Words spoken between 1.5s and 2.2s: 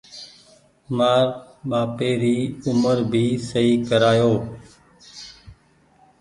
ٻآپي